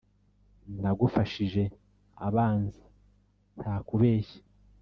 [0.81, 1.63] Nagufashije
[2.27, 2.83] abanzi
[3.57, 4.39] ntakubeshya,